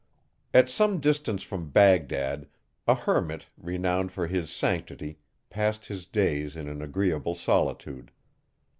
At 0.51 0.67
some 0.67 0.99
distance 0.99 1.43
from 1.43 1.69
Bagdad, 1.69 2.47
a 2.87 2.95
hermit, 2.95 3.45
renowned 3.55 4.11
for 4.11 4.25
his 4.25 4.49
sanctity, 4.49 5.19
passed 5.51 5.85
his 5.85 6.07
days 6.07 6.55
in 6.55 6.67
an 6.67 6.81
agreeable 6.81 7.35
solitude. 7.35 8.09